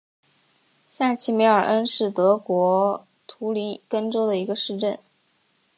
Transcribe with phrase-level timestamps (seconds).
[0.89, 4.97] 下齐梅尔恩是德国图林根州的一个市镇。